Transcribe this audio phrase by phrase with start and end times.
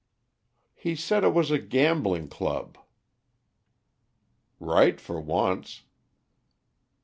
[0.73, 2.75] "He said it was a gambling club."
[4.59, 5.83] "Right for once."